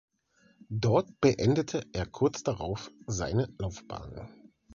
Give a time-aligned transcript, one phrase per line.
[0.79, 4.27] Dort beendete er kurz darauf seine Laufbahn.